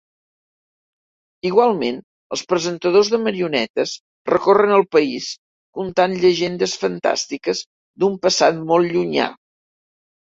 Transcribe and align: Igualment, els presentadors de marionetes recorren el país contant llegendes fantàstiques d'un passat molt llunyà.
Igualment, 1.49 1.99
els 2.37 2.41
presentadors 2.53 3.11
de 3.15 3.19
marionetes 3.25 3.93
recorren 4.31 4.73
el 4.79 4.87
país 4.97 5.27
contant 5.81 6.17
llegendes 6.25 6.75
fantàstiques 6.87 7.63
d'un 8.03 8.17
passat 8.27 8.65
molt 8.73 8.95
llunyà. 8.97 9.29